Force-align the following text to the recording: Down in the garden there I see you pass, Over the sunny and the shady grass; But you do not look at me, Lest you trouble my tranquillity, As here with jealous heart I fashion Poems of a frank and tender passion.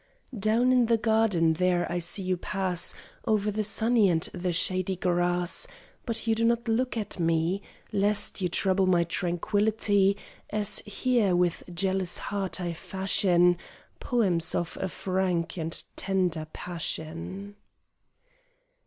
Down 0.35 0.71
in 0.71 0.87
the 0.87 0.97
garden 0.97 1.53
there 1.53 1.85
I 1.87 1.99
see 1.99 2.23
you 2.23 2.35
pass, 2.35 2.95
Over 3.27 3.51
the 3.51 3.63
sunny 3.63 4.09
and 4.09 4.23
the 4.33 4.51
shady 4.51 4.95
grass; 4.95 5.67
But 6.07 6.25
you 6.25 6.33
do 6.33 6.43
not 6.43 6.67
look 6.67 6.97
at 6.97 7.19
me, 7.19 7.61
Lest 7.91 8.41
you 8.41 8.49
trouble 8.49 8.87
my 8.87 9.03
tranquillity, 9.03 10.17
As 10.49 10.79
here 10.87 11.35
with 11.35 11.61
jealous 11.71 12.17
heart 12.17 12.59
I 12.59 12.73
fashion 12.73 13.59
Poems 13.99 14.55
of 14.55 14.75
a 14.81 14.87
frank 14.87 15.55
and 15.59 15.83
tender 15.95 16.47
passion. 16.51 17.55